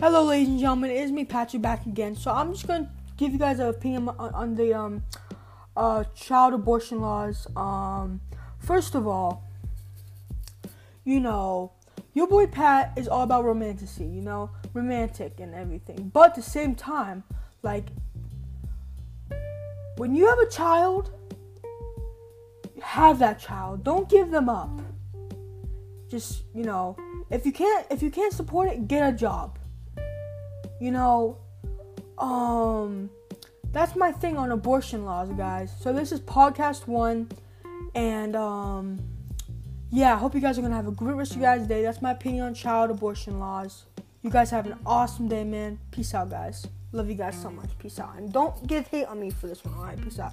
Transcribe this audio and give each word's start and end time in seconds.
Hello, 0.00 0.22
ladies 0.22 0.46
and 0.46 0.60
gentlemen. 0.60 0.92
It 0.92 0.98
is 0.98 1.10
me, 1.10 1.24
Patrick, 1.24 1.60
back 1.60 1.84
again. 1.84 2.14
So 2.14 2.30
I'm 2.30 2.52
just 2.52 2.68
gonna 2.68 2.88
give 3.16 3.32
you 3.32 3.38
guys 3.38 3.58
an 3.58 3.66
opinion 3.66 4.08
on, 4.10 4.32
on 4.32 4.54
the 4.54 4.72
um, 4.72 5.02
uh, 5.76 6.04
child 6.14 6.54
abortion 6.54 7.00
laws. 7.00 7.48
Um, 7.56 8.20
first 8.60 8.94
of 8.94 9.08
all, 9.08 9.42
you 11.04 11.18
know, 11.18 11.72
your 12.14 12.28
boy 12.28 12.46
Pat 12.46 12.92
is 12.96 13.08
all 13.08 13.24
about 13.24 13.44
romanticy. 13.44 14.14
You 14.14 14.22
know, 14.22 14.50
romantic 14.72 15.40
and 15.40 15.52
everything. 15.52 16.12
But 16.14 16.28
at 16.28 16.34
the 16.36 16.42
same 16.42 16.76
time, 16.76 17.24
like, 17.64 17.86
when 19.96 20.14
you 20.14 20.28
have 20.28 20.38
a 20.38 20.48
child, 20.48 21.10
have 22.80 23.18
that 23.18 23.40
child. 23.40 23.82
Don't 23.82 24.08
give 24.08 24.30
them 24.30 24.48
up. 24.48 24.80
Just 26.08 26.44
you 26.54 26.62
know, 26.62 26.96
if 27.30 27.44
you 27.44 27.50
can't 27.50 27.84
if 27.90 28.00
you 28.00 28.12
can't 28.12 28.32
support 28.32 28.68
it, 28.68 28.86
get 28.86 29.12
a 29.12 29.12
job. 29.12 29.58
You 30.80 30.92
know, 30.92 31.38
um, 32.18 33.10
that's 33.72 33.96
my 33.96 34.12
thing 34.12 34.36
on 34.36 34.52
abortion 34.52 35.04
laws, 35.04 35.30
guys. 35.30 35.72
So 35.80 35.92
this 35.92 36.12
is 36.12 36.20
podcast 36.20 36.86
one, 36.86 37.28
and 37.94 38.36
um, 38.36 39.00
yeah, 39.90 40.14
I 40.14 40.18
hope 40.18 40.34
you 40.34 40.40
guys 40.40 40.58
are 40.58 40.62
gonna 40.62 40.76
have 40.76 40.88
a 40.88 40.92
great 40.92 41.16
rest 41.16 41.32
of 41.32 41.38
your 41.38 41.56
guys' 41.56 41.66
day. 41.66 41.82
That's 41.82 42.02
my 42.02 42.12
opinion 42.12 42.46
on 42.46 42.54
child 42.54 42.90
abortion 42.90 43.38
laws. 43.38 43.84
You 44.22 44.30
guys 44.30 44.50
have 44.50 44.66
an 44.66 44.78
awesome 44.84 45.28
day, 45.28 45.44
man. 45.44 45.78
Peace 45.90 46.14
out, 46.14 46.30
guys. 46.30 46.66
Love 46.92 47.08
you 47.08 47.14
guys 47.14 47.40
so 47.40 47.50
much. 47.50 47.70
Peace 47.78 47.98
out. 47.98 48.16
And 48.16 48.32
don't 48.32 48.66
give 48.66 48.86
hate 48.88 49.04
on 49.04 49.20
me 49.20 49.30
for 49.30 49.46
this 49.46 49.64
one, 49.64 49.74
alright? 49.74 50.02
Peace 50.02 50.18
out. 50.18 50.32